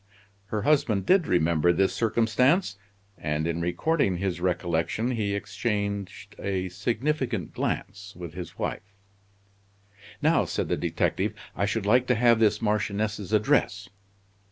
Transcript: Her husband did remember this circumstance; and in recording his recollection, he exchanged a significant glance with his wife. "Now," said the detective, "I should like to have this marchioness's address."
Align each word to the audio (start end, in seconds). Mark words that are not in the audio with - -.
Her 0.47 0.63
husband 0.63 1.05
did 1.05 1.27
remember 1.27 1.71
this 1.71 1.93
circumstance; 1.93 2.79
and 3.19 3.45
in 3.45 3.61
recording 3.61 4.17
his 4.17 4.41
recollection, 4.41 5.11
he 5.11 5.35
exchanged 5.35 6.35
a 6.39 6.69
significant 6.69 7.53
glance 7.53 8.15
with 8.15 8.33
his 8.33 8.57
wife. 8.57 8.95
"Now," 10.19 10.45
said 10.45 10.69
the 10.69 10.75
detective, 10.75 11.35
"I 11.55 11.67
should 11.67 11.85
like 11.85 12.07
to 12.07 12.15
have 12.15 12.39
this 12.39 12.63
marchioness's 12.63 13.31
address." 13.31 13.89